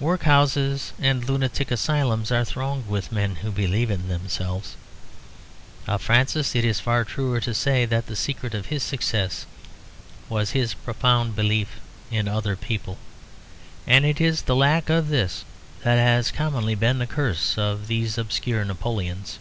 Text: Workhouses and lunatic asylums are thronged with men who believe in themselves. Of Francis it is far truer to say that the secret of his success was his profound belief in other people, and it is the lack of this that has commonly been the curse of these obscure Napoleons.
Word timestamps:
Workhouses 0.00 0.94
and 0.98 1.28
lunatic 1.28 1.70
asylums 1.70 2.32
are 2.32 2.46
thronged 2.46 2.88
with 2.88 3.12
men 3.12 3.34
who 3.36 3.50
believe 3.52 3.90
in 3.90 4.08
themselves. 4.08 4.74
Of 5.86 6.00
Francis 6.00 6.56
it 6.56 6.64
is 6.64 6.80
far 6.80 7.04
truer 7.04 7.40
to 7.40 7.52
say 7.52 7.84
that 7.84 8.06
the 8.06 8.16
secret 8.16 8.54
of 8.54 8.64
his 8.64 8.82
success 8.82 9.44
was 10.30 10.52
his 10.52 10.72
profound 10.72 11.36
belief 11.36 11.78
in 12.10 12.26
other 12.26 12.56
people, 12.56 12.96
and 13.86 14.06
it 14.06 14.18
is 14.18 14.40
the 14.40 14.56
lack 14.56 14.88
of 14.88 15.10
this 15.10 15.44
that 15.82 15.96
has 15.96 16.30
commonly 16.30 16.74
been 16.74 16.98
the 16.98 17.06
curse 17.06 17.58
of 17.58 17.86
these 17.86 18.16
obscure 18.16 18.64
Napoleons. 18.64 19.38